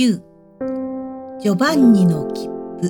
[0.00, 0.22] 9
[1.40, 2.88] ジョバンニの切符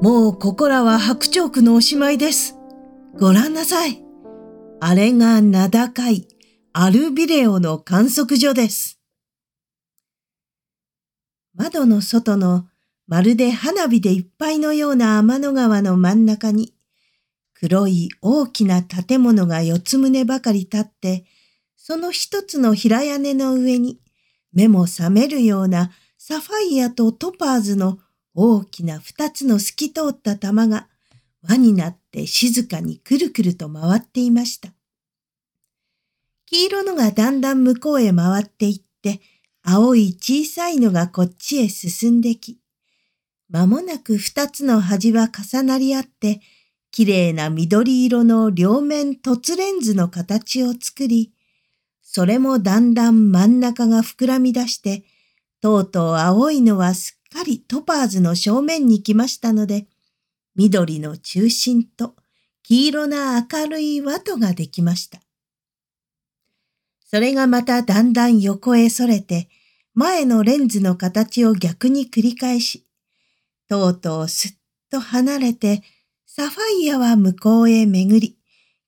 [0.00, 2.56] もうここらは白鳥区のおしまいです。
[3.18, 4.00] ご覧なさい。
[4.80, 6.28] あれが名高い
[6.72, 9.00] アルビレオの観測所です。
[11.54, 12.68] 窓の外の
[13.08, 16.74] まるで花火でいっぱいのような天の川の真ん中に
[17.54, 21.24] 黒い大きな建物が四つ棟ばかり立って、
[21.76, 23.98] その一つの平屋根の上に
[24.52, 27.98] 目も覚めるようなサファイアとトパーズの
[28.34, 30.88] 大きな二つの透き通った玉が
[31.42, 34.70] 輪になって静かにくるくると回っていました。
[36.46, 39.20] 黄色のがだんだん向こうへ回っていって、
[39.62, 42.58] 青い小さいのがこっちへ進んでき、
[43.48, 46.40] まもなく二つの端は重なり合って、
[46.90, 51.32] 綺麗な緑色の両面凸レンズの形を作り、
[52.14, 55.02] それもだんだん真ん中が膨らみ出して、
[55.62, 59.86] とうとう青いのはすっかりトパーズの正面に来ましたので、
[60.54, 62.14] 緑の中心と
[62.62, 65.22] 黄色な明るい輪とができました。
[67.06, 69.48] それがまただんだん横へそれて、
[69.94, 72.86] 前のレンズの形を逆に繰り返し、
[73.70, 74.54] とうとうすっ
[74.90, 75.82] と離れて
[76.26, 78.36] サファイアは向こうへ巡り、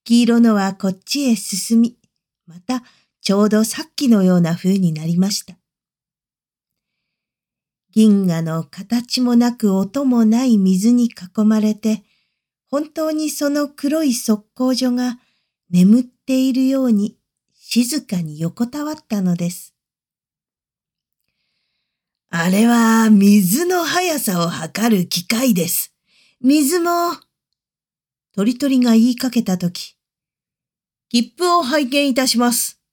[0.05, 1.97] 黄色のはこっちへ進み、
[2.47, 2.83] また
[3.25, 5.56] ちょうどさっきのような風になりました。
[7.91, 12.05] 銀河の形もなく音もない水に囲まれて、
[12.70, 15.19] 本当にその黒い側溝所が
[15.70, 17.17] 眠っているように
[17.55, 19.75] 静かに横たわったのです。
[22.28, 25.95] あれは水の速さを測る機械です。
[26.42, 26.91] 水も
[28.34, 29.97] 鳥鳥が言いかけたとき、
[31.08, 32.84] 切符を拝見いたします。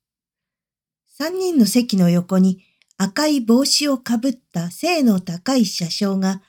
[1.23, 2.63] 三人の席の横に
[2.97, 6.41] 赤い帽子をかぶった背の高い車掌が、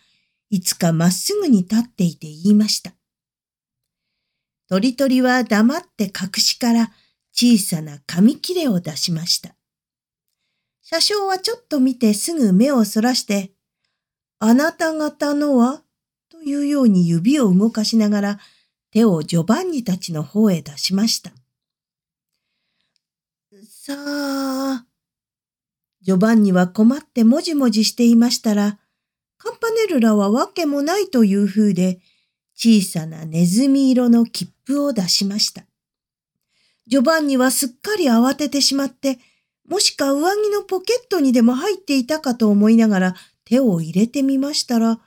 [0.49, 2.93] いつかまっすぐに立っていて言いました。
[4.71, 6.91] 鳥鳥は黙って隠しから
[7.35, 9.55] 小さな紙切れを出しました。
[10.81, 13.53] 車掌はちょっと見てすぐ目をそらして、
[14.39, 15.83] あなた方のは？
[16.31, 18.39] というように指を動かしながら
[18.91, 21.31] 手をジョバンニたちの方へ出しました。
[23.85, 24.87] さあ、
[26.03, 28.79] ジョバンニは困ってもじもじしていましたら、
[29.39, 31.99] カンパネルラはわけもないという風で、
[32.55, 35.65] 小さなネズミ色の切符を出しました。
[36.87, 39.19] ジョバンニはすっかり慌ててしまって、
[39.69, 45.01] もしか上着のポケットにでも入っていたかと思いながら手を入れてみましたら、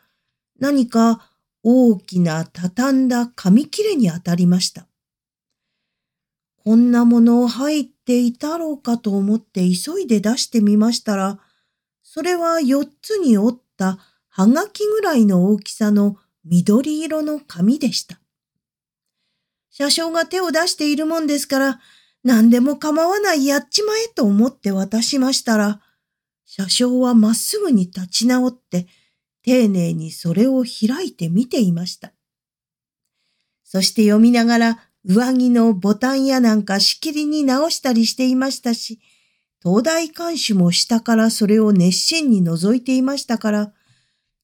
[0.59, 1.31] 何か
[1.64, 4.85] 大きな畳んだ紙切れに当たりました。
[6.66, 11.40] こんなものを入っていたろうかと思って急いで出してみましたら、
[12.04, 13.98] それは四つに折った
[14.30, 18.20] はがきぐらいの大きさの緑色の紙でした。
[19.72, 21.80] 車掌が手を出しているもんですから、
[22.24, 25.82] 何でも構わないやっちまえと思って渡しましたら、
[26.46, 28.88] 車掌はまっすぐに立ち直って、
[29.42, 32.14] 丁寧にそれを開いて見ていました。
[33.64, 39.00] そして読みながら上着のボタンやなんかしきりに直したりしていましたし、
[39.62, 43.74] 東大監視も下からそれを熱心に覗いていましたから、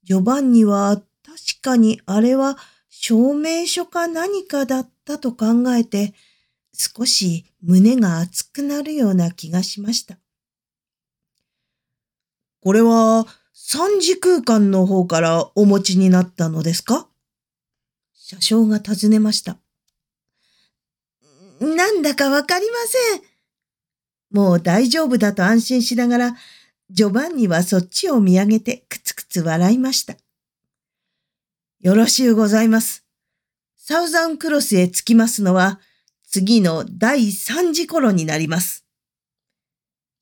[0.03, 2.57] ジョバンニは確かにあれは
[2.89, 6.13] 証明書か何かだったと考えて、
[6.73, 10.17] 少し胸が熱くなるような気がしました。
[12.61, 17.07] これは三次空間の方からお持ちになったのですか？
[18.13, 19.57] 車掌が尋ねました。
[21.61, 23.21] なんだかわかりません。
[24.31, 26.35] もう大丈夫だと安心しながら、
[26.89, 30.15] ジョバンニはそっちを見上げてくつくつ笑いました。
[31.79, 33.05] よろしゅうございます。
[33.77, 35.79] サウザンクロスへ着きますのは、
[36.27, 38.85] 次の第三次頃になります。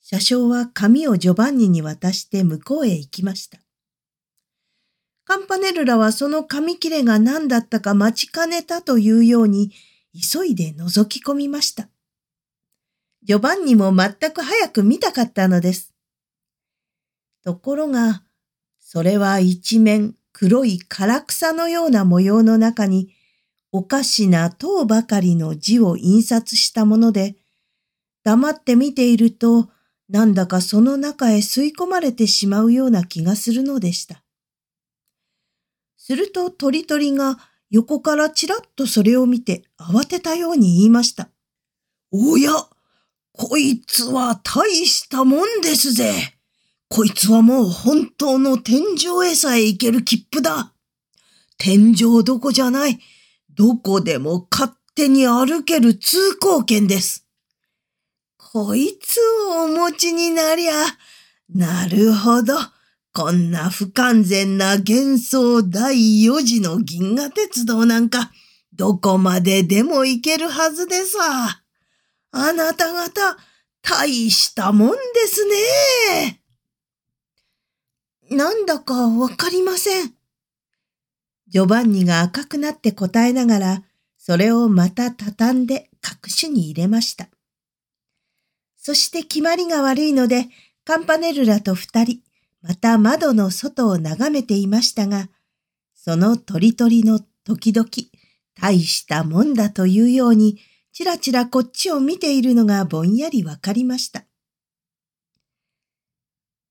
[0.02, 3.60] 車掌は紙をジョバンニに渡して向こうへ行きました。
[5.24, 9.72] カンパネルラはその紙切れが何だったか待ちかねたというように
[10.14, 11.90] 急いで覗き込みました。
[13.24, 15.94] ジョバンニも全く早く見たかったのです。
[17.44, 18.24] ところが、
[18.80, 23.14] それは一面黒い唐草のような模様の中に
[23.72, 27.36] おかしな塔ばかりの字を印刷したもので、
[28.24, 29.70] 黙って見ていると
[30.10, 34.24] なんだかその中へ吸い込まれてしまうような気がするのでした。
[35.98, 37.38] すると鳥鳥が
[37.70, 41.30] 横からちらっとそれを見て慌てたように言いました。
[42.12, 42.52] おや、
[43.34, 46.12] こいつは大したもんですぜ。
[46.90, 50.74] こいつはもう本当の天井へさえ行ける切符だ。
[51.58, 53.00] 天井どこじゃない。
[53.56, 57.28] どこでも勝手に歩ける通行券です。
[58.38, 60.74] こいつをお持ちになりゃ、
[61.54, 62.56] なるほど。
[63.20, 68.32] こんな不完全な幻想第4次の銀河鉄道なんか、
[68.74, 71.62] どこまででも行けるはずでさ。
[72.32, 73.38] あなた方、
[73.82, 74.96] 大したもんで
[75.28, 75.46] す
[78.30, 78.38] ね。
[78.38, 80.14] なんだかわかりません。
[81.50, 83.84] ジョバンニが赤くなって答えながら、
[84.18, 87.28] それをまた畳んで隠しに入れました。
[88.78, 90.48] そして決まりが悪いので、
[90.86, 92.22] カンパネルラと二人、
[92.62, 95.30] また窓の外を眺めていましたが、
[95.96, 97.90] その鳥鳥の時々、
[98.60, 100.60] 大したもんだというように、
[100.92, 104.26] ちらちらこっちを見ているのがぼんやりわかりました。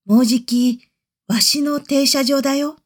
[0.05, 0.91] もうじき、
[1.27, 2.77] わしの停車場だよ。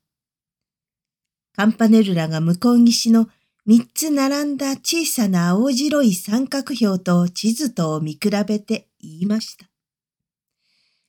[1.56, 3.28] カンパネルラが向こう岸の
[3.66, 9.73] 三つ並んだ小さな青白い三角標と地図とを見比べて言いました。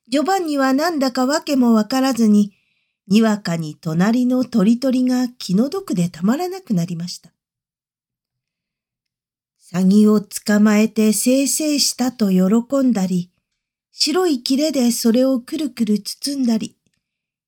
[0.08, 2.52] ジョバンニはなんだかわけもわからずに、
[3.08, 7.30] にわかに隣の鳥鳥が気の毒でたまらなくなりました。
[9.58, 13.30] サギを捕まえて生成したと喜んだり、
[13.92, 16.76] 白い切れでそれをくるくる包んだり、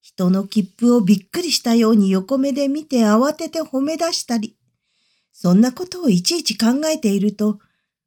[0.00, 4.56] 人の切符をびっくりしたように横目で見て慌てて褒め出したり、
[5.32, 7.59] そんなことをいちいち考えていると、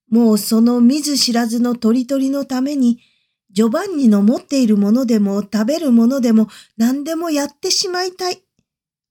[0.09, 2.99] もうその見ず知らずの鳥鳥のために、
[3.51, 6.47] ジョバンニの持っているものでも食べるものでも
[6.77, 8.43] 何でもやってしまいたい。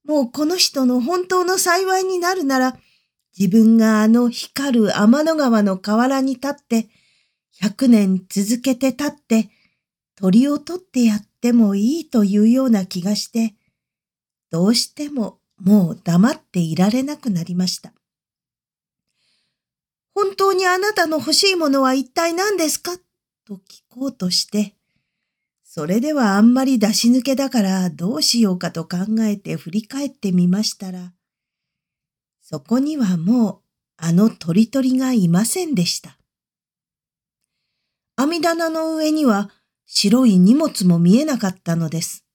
[0.05, 2.77] もうこの人の本当の幸いになるなら、
[3.37, 6.89] 自分があの光る天の川の河原に立って、
[7.59, 9.49] 百年続けて立って、
[10.15, 13.55] 鳥を取ってやってもいいというような気がして、
[14.49, 17.93] どうしてももう黙っていられなくなりました。
[20.15, 22.93] 本当にあなたの欲しいものは一体何ですか？
[23.49, 24.75] と聞こうとして、
[25.63, 31.13] それではあんまり出し抜けだからどうしようかと考えて振り返ってみましたら、
[32.41, 33.59] そこにはもう
[33.97, 36.19] あの鳥鳥がいませんでした。
[38.17, 39.49] 網棚の上には
[39.87, 42.25] 白い荷物も見えなかったのです。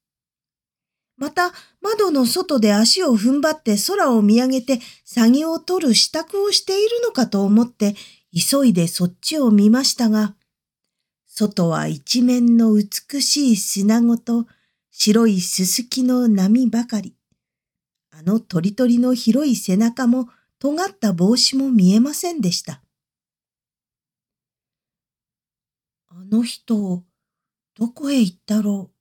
[1.16, 7.94] また窓の外で足を踏ん張って空を見上げて詐欺を取る支度をしているのかと思って
[8.32, 10.34] 急いでそっちを見ましたが、
[11.36, 14.46] 外は一面の美しい砂ごと
[14.92, 17.16] 白いすすきの波ばかり。
[18.12, 20.28] あの鳥鳥の広い背中も
[20.60, 22.82] 尖った帽子も見えませんでした。
[26.06, 27.02] あの人、
[27.76, 28.94] どこへ行ったろう。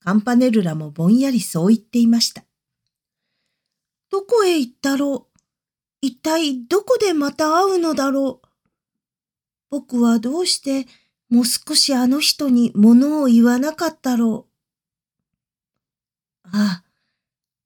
[0.00, 2.42] カンパネルラもぼんやりそう言っていました。
[4.10, 5.38] どこへ行ったろう。
[6.00, 8.41] 一体どこでまた会うのだろう。
[9.72, 10.86] 僕はどうして
[11.30, 14.46] もう少しあの人に物を言わなかったろ
[16.44, 16.48] う。
[16.52, 16.84] ああ、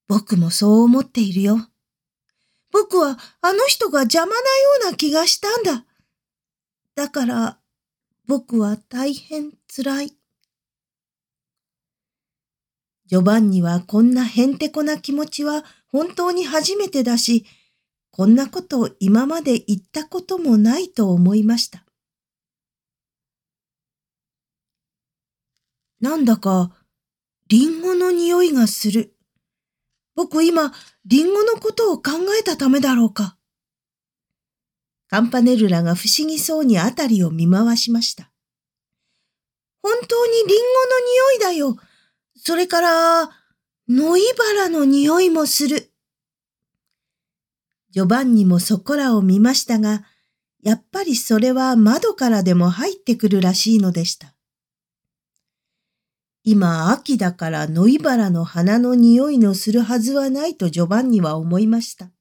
[0.06, 1.68] 僕もそう思っているよ。
[2.70, 4.42] 僕はあの人が邪魔なよ
[4.84, 5.84] うな気がしたんだ。
[6.94, 7.58] だから
[8.28, 10.12] 僕は大変辛い。
[13.06, 17.44] ジョバンニはこんなへんてこな気持ちは本当に初めてだし、
[18.12, 21.85] こんなことを今まで言ったこともないと思いました。
[26.00, 26.72] なんだか、
[27.48, 29.16] リンゴの匂いがする。
[30.14, 30.72] 僕今、
[31.04, 33.36] リンゴのことを考えたためだろうか。
[35.08, 38.30] カンパネルラが不思議そうにあたりを見回しました。
[39.82, 40.56] 本当にリンゴの
[41.30, 41.76] 匂いだよ。
[42.36, 43.30] それから、
[43.88, 45.92] ノイバラの匂いもする。
[47.90, 50.04] ジョバンニもそこらを見ましたが、
[50.62, 54.35] やっぱりそれは窓からでも入ってくるらしいのでした。
[56.48, 62.12] 今秋だからノイバラの花の匂いのするはずはないとジョバンニは思いました。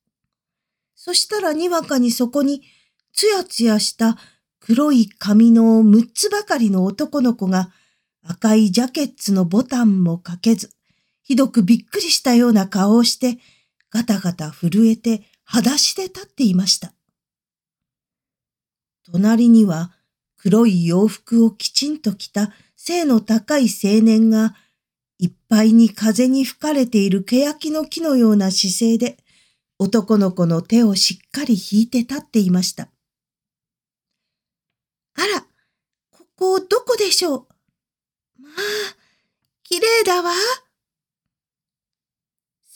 [0.96, 2.64] そしたらにわかにそこに
[3.14, 4.18] つやつやした
[4.60, 7.70] 黒い髪の六つばかりの男の子が
[8.24, 10.72] 赤いジャケッツのボタンもかけず、
[11.22, 13.38] ひどくびっくりしたような顔をして、
[13.92, 16.94] ガタガタ震えて裸足で立っていました。
[19.12, 19.92] 隣には
[20.36, 22.52] 黒い洋服をきちんと着た
[22.88, 24.56] 背の高い青年が、
[25.18, 29.18] いっぱいに風に吹かれている欅の木のような姿勢で、
[29.80, 32.90] 男の子の手をしっかり引いて立っていました。
[35.16, 35.42] あら、
[36.12, 37.48] ここどこでしょう？
[38.38, 38.54] まあ、
[39.64, 40.32] 綺麗だわ。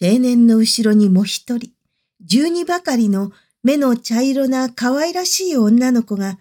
[0.02, 1.72] 青年の後ろにもう一人、
[2.22, 6.40] 十二ばかりの目の茶色な可愛らしい女の子が、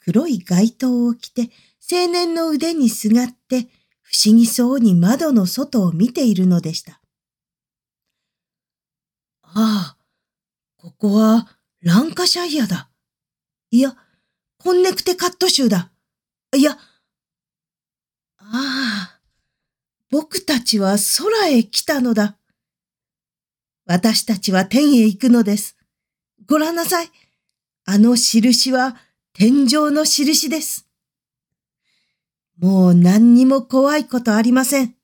[0.00, 1.50] 黒い街灯を着て
[1.90, 3.68] 青年の腕にすがって
[4.02, 7.00] 不思議そうに窓の外を見ているのでした。
[9.42, 9.96] ああ、
[10.76, 11.48] ここは
[11.80, 12.88] ランカシャイアだ。
[13.70, 13.96] いや、
[14.58, 15.90] コンネクテカット州だ。
[16.56, 16.78] いや、
[18.38, 19.20] ああ、
[20.10, 22.38] 僕たちは空へ来たのだ。
[23.86, 25.76] 私たちは天へ行くのです。
[26.46, 27.10] ご覧なさい。
[27.84, 28.96] あの印は
[29.34, 30.83] 天井の印です。
[32.58, 34.94] もう何にも怖いことありません。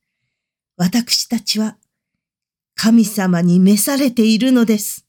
[0.77, 1.77] 私たちは
[2.75, 5.07] 神様に召されているのです。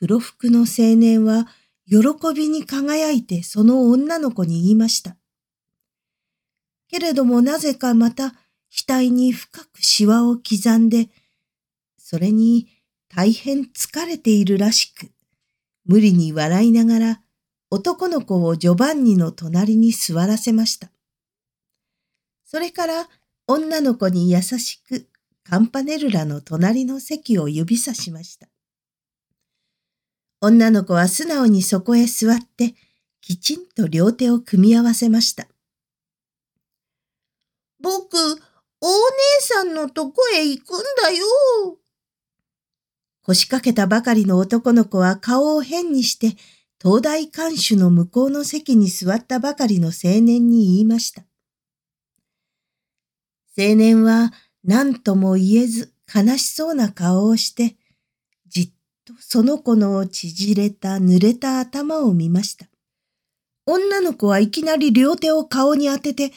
[0.00, 1.46] 黒服の青年は
[1.86, 1.98] 喜
[2.34, 5.16] びに輝いてその女の子に言いました。
[6.88, 8.34] けれどもなぜかまた
[8.70, 11.08] 額に深くシワを刻んで、
[11.96, 12.68] それに
[13.08, 15.10] 大変疲れているらしく、
[15.86, 17.23] 無理に笑いながら
[17.74, 20.92] 男の子をジョバンニの隣に座らせました。
[22.44, 23.08] それから
[23.48, 25.08] 女の子に優しく
[25.42, 28.46] カンパネルラの隣の席を指さしました。
[30.40, 32.76] 女の子は素直にそこへ座って
[33.20, 35.48] きちんと両手を組み合わせました。
[37.80, 38.96] 僕、お姉
[39.40, 41.26] さんのとこへ行くんだよ。
[43.22, 46.36] 腰掛けたばかりの男の子は顔を変にして、
[46.84, 51.22] 東大館主の向こうの席に座ったばかりの青年に言いました。
[53.56, 57.78] 青年は何とも言えず悲しそうな顔をして、
[58.48, 58.70] じっ
[59.06, 62.66] とその子の縮れた濡れた頭を見ました。
[63.64, 66.32] 女の子はいきなり両手を顔に当てて、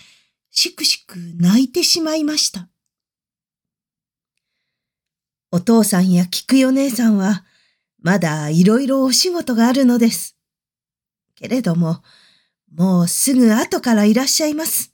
[0.49, 2.69] しくしく泣いてしまいました。
[5.51, 7.43] お父さんや菊代姉さんは、
[7.99, 10.36] まだいろいろお仕事があるのです。
[11.37, 12.01] けれども、
[12.73, 14.93] もうすぐ後からいらっしゃいます。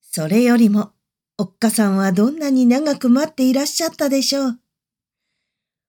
[0.00, 0.92] それよりも、
[1.36, 4.60] おっかさんはどんなに長く待っていらっしゃったでしょう。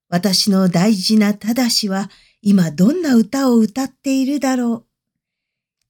[0.10, 2.10] 私の大事なただしは、
[2.42, 4.86] 今どんな歌を歌っているだろう。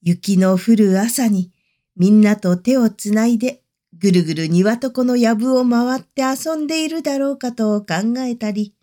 [0.01, 1.51] 雪の降る朝に、
[1.95, 3.61] みんなと手をつないで
[3.93, 8.73] ぐるぐる庭床の藪を回って遊んでいるだろうかと考えたり、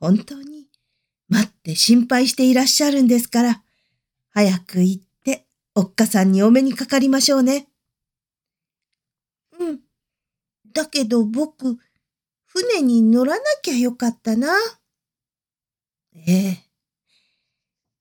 [0.00, 0.66] 本当に
[1.28, 3.62] 待って心配していらっしゃるんですから、
[4.38, 7.66] 早く行っておっかさんにお目にかかりましょうね。
[9.58, 9.80] うん。
[10.72, 11.76] だけど僕、
[12.46, 14.54] 船に乗らなきゃよかったな。
[16.14, 16.58] ええ。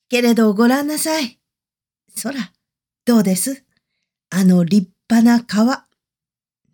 [0.09, 1.39] けれどごらんなさい。
[2.15, 2.53] そら、
[3.03, 3.65] どうです？
[4.29, 5.87] あの立派な川。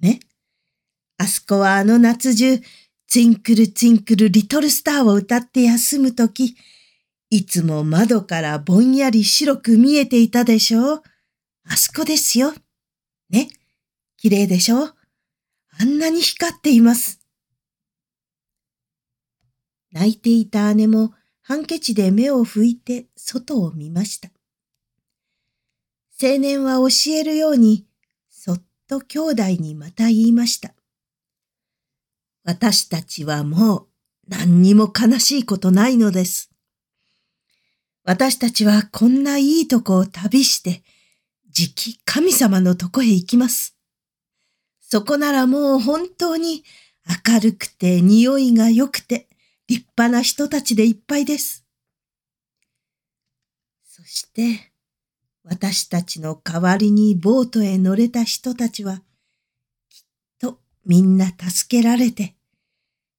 [0.01, 0.20] ね？
[1.17, 2.60] あそこはあの夏中、
[3.08, 6.58] ツインクルツインクルリトルスターを歌って休むとき、
[7.36, 11.04] いつも窓からぼんやり白く見えていたでしょう。
[11.68, 12.54] あそこですよ。
[13.32, 13.50] ね？
[14.18, 14.96] 綺麗でしょう？
[15.80, 17.22] あんなに光っています。
[19.92, 24.30] 泣いていた姉もハンケチで目を拭いて外を見ました。
[26.22, 27.88] 青年は教えるように
[28.30, 30.75] そっと兄弟にまた言いました。
[32.44, 33.88] 私たちはもう
[34.28, 36.52] 何にも悲しいことないのです。
[38.05, 40.83] 私たちはこんないいとこを旅して、
[41.50, 43.77] じき神様のとこへ行きます。
[44.81, 46.63] そこならもう本当に
[47.27, 49.27] 明るくて匂いが良くて
[49.67, 51.65] 立派な人たちでいっぱいです。
[53.86, 54.72] そして、
[55.43, 59.01] 私たちの代わりにボートへ乗れた人たちは、
[59.89, 60.03] きっ
[60.39, 62.36] とみんな助けられて、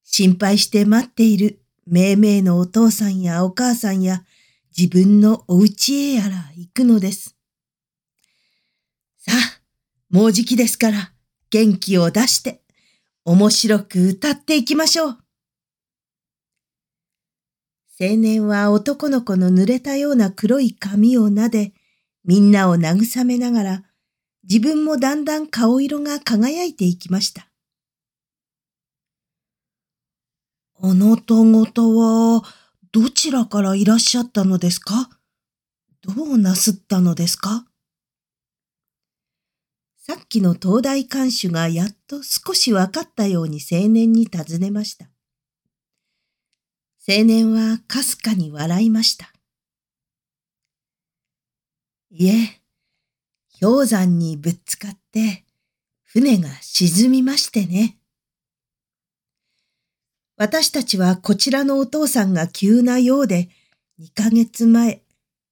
[0.03, 4.25] 心配して待っているめいめいのお父さんやお母さんや
[4.77, 7.37] 自分のお家へやら行くのです。
[9.19, 9.61] さあ、
[10.11, 11.13] もうじきですから
[11.51, 12.63] 元気を出して
[13.25, 15.19] 面白く歌っていきましょう。
[18.01, 21.73] 青年は男の子の濡れたような黒い髪を撫で、
[22.25, 23.85] みんなを慰めながら、
[24.43, 27.49] 自分もだんだん顔色が輝いていきました。
[30.83, 32.43] あなた方は、
[32.95, 35.11] どちらからいらっしゃったのですか？
[36.01, 37.67] どうなすったのですか？
[39.99, 45.07] さっきの東大館主がやっと少し分かったように青年に尋ねました。
[47.09, 49.33] 青年はかすかに笑いました。
[52.13, 52.61] いえ、
[53.61, 55.45] 氷山にぶつかって
[56.05, 57.99] 船が沈みましてね。
[60.37, 63.49] 私たちはこちらのお父さんが急なようで、
[64.01, 65.03] 2ヶ月前、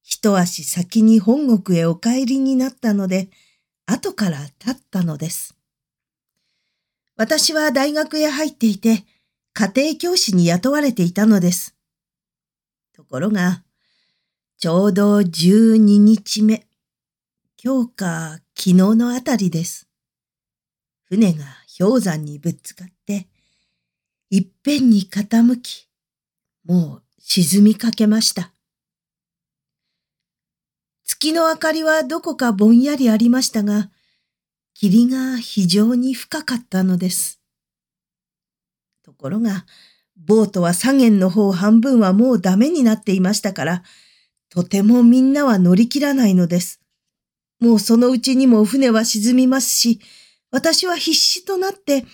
[0.02, 3.28] 一足先に本国へお帰りになったので、
[3.86, 5.54] 後から立ったのです。
[7.16, 9.04] 私は大学へ入っていて、
[9.54, 11.76] 家庭教師に雇われていたのです。
[12.92, 13.62] ところが、
[14.58, 16.66] ちょうど12日目、
[17.62, 19.88] 今日か昨日のあたりです。
[21.04, 21.44] 船が
[21.78, 22.92] 氷山にぶつかって、
[24.34, 25.90] いっぺんに傾き、
[26.64, 28.50] もう沈みかけました。
[31.04, 33.90] 月の明かりはどこかぼんやりありましたが、
[34.72, 37.42] 霧が非常に深かったのです。
[39.04, 39.66] ところが、
[40.16, 43.82] ボートは左舷の方半分はもうダメになっていましたから、
[44.48, 46.80] とてもみんなは乗り切らないのです。
[47.60, 50.00] もうそのうちにも船は沈みますし、
[50.50, 52.06] 私は必死となって、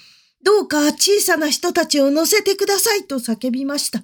[0.42, 4.02] どうか小さな人たちを乗せてくださいと叫びました。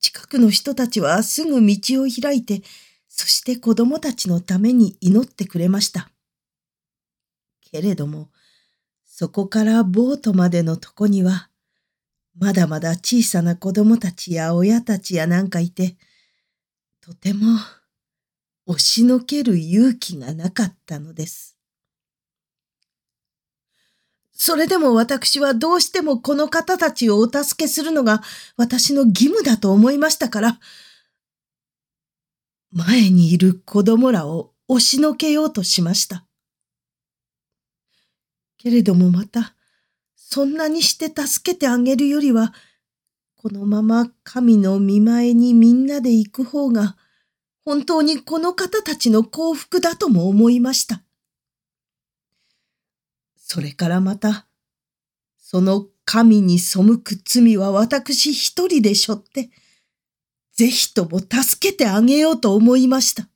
[0.00, 2.62] 近くの人たちはすぐ道を開いて、
[3.08, 6.10] そして子供たちのために祈ってくれました。
[7.60, 8.30] けれども、
[9.04, 11.48] そこからボートまでのとこには、
[12.38, 15.96] まだまだ小さな子供たちや親たちやなんかいて、
[17.00, 17.58] とても
[18.66, 21.55] 押しのける勇気がなかったのです。
[24.38, 28.22] それでも私はどうしてもこの方たちをお助けするのが
[28.58, 30.60] 私の義務だと思いましたから、
[32.70, 36.26] 前にいる子供らを押しのけようとしました。
[38.58, 39.54] けれどもまた、
[40.16, 42.52] そんなにして助けてあげるよりは、
[43.36, 46.98] このまま神の見前にみんなで行く方が、
[47.64, 51.05] 本当にこの方たちの幸福だとも思いました。
[53.48, 54.48] それからまた、
[55.38, 59.50] その神に背く罪は私一人で背負って、
[60.52, 63.28] ぜひとも助けてあげようと思いました。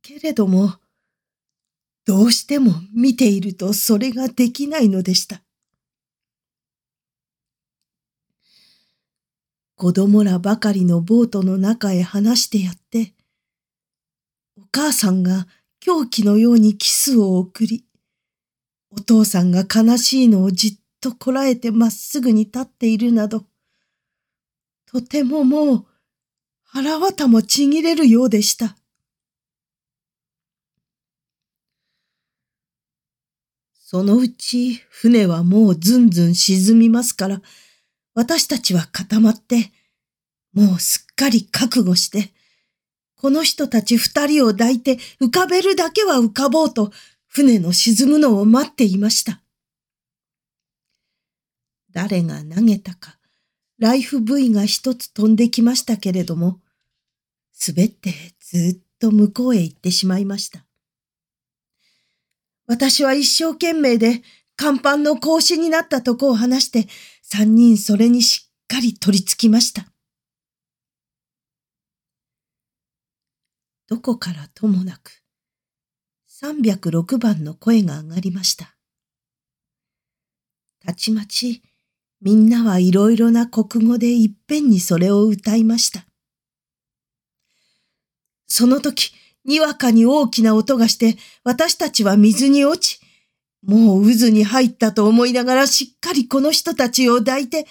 [0.00, 0.76] けれども、
[2.06, 5.42] どうしても見ているとそれができないのでした。
[9.76, 13.12] 子供らばかりのボートの中へ話してやって、
[14.56, 15.46] お母さんが
[15.80, 17.84] 狂気のようにキスを送り、
[18.90, 23.44] お父さんが悲しいのをじっとこらえてまっすぐに立っているなど、
[24.86, 25.86] とてももう
[26.64, 28.76] 腹渡もちぎれるようでした。
[33.74, 37.40] そのうち船はもうずんずん沈みますから、
[38.14, 39.72] 私たちは固まって、
[40.52, 42.34] もうすっかり覚悟して、
[43.18, 46.92] この人たち二人を抱いて浮かべるだけは浮かぼうと、
[47.26, 49.42] 船の沈むのを待っていました。
[51.92, 53.18] 誰が投げたか、
[53.78, 56.60] ライフブイが一つ飛んできましたけれども、
[57.66, 60.64] 滑ってずっと向こうへ行ってしまいました。
[62.68, 64.22] 私は一生懸命で
[64.56, 66.86] 甲板の格子になったとこを話して、
[67.22, 69.86] 三人それにしっかり取り付きました。
[73.88, 75.22] どこからともなく、
[76.42, 78.76] 306番の声が上がりました。
[80.84, 81.62] たちまち、
[82.20, 86.04] みんなはいろいろな国語でいっぺんにそれを歌いました。
[88.46, 89.12] その時、
[89.44, 93.00] にわかに大きな音がして、私たちは水に落ち、
[93.62, 97.66] もう渦に入ったと思いながらしっかりこの人たちを抱いて、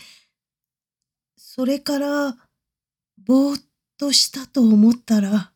[1.38, 2.36] それから、
[3.24, 3.64] ぼーっ
[3.98, 5.52] としたと思ったら、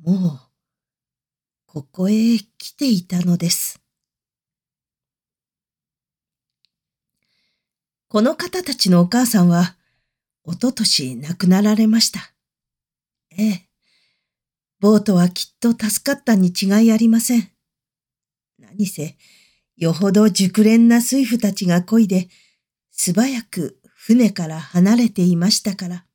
[0.00, 0.40] もう、
[1.66, 3.80] ここへ来ていたのです。
[8.08, 9.76] この方たちのお母さんは、
[10.44, 12.32] おととし亡くなられました。
[13.36, 13.68] ええ。
[14.80, 17.50] ボートはきっと助かったに違いありません。
[18.58, 19.16] 何せ、
[19.76, 22.28] よほど熟練な水夫たちが漕いで、
[22.92, 26.07] 素早く船から離れていましたから。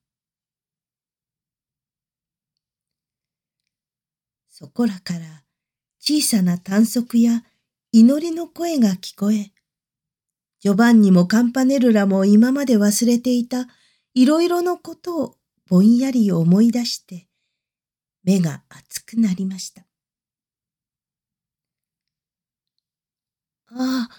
[4.55, 5.19] そこらから
[5.99, 7.41] 小さな短足や
[7.91, 9.51] 祈りの声が聞こえ、
[10.59, 13.65] ジョバンニもカンパネルラも今まで忘れていた
[14.13, 15.35] いろいろのことを
[15.67, 17.25] ぼんやり思い出して、
[18.23, 19.81] 目が熱くなりました。
[23.71, 24.09] ああ、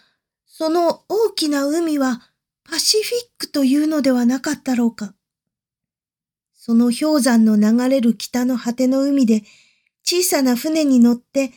[0.46, 2.22] その大きな海は
[2.68, 5.14] パシフィックというのではなかったろうか。
[6.54, 9.44] その氷山の流れる北の果ての海で
[10.04, 11.50] 小さな船に乗って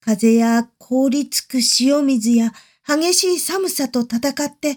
[0.00, 2.52] 風や凍りつく潮水や
[2.86, 4.76] 激しい寒さと戦って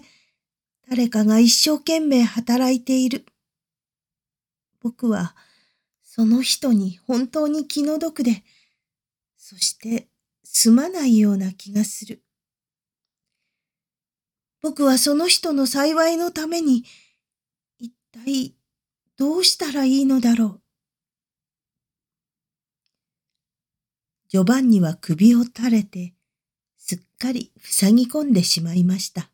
[0.88, 3.26] 誰かが一生懸命働いている。
[4.80, 5.34] 僕は
[6.02, 8.44] その人に本当に気の毒で、
[9.36, 10.08] そして
[10.44, 12.22] すまないような気がする。
[14.62, 16.84] 僕はその人の幸いのために
[17.78, 18.54] 一体
[19.16, 20.63] どうしたらいいのだろう。
[24.34, 26.12] ジョバンニは首を垂れて、
[26.76, 29.30] すっかり塞ぎ込んでしまいました。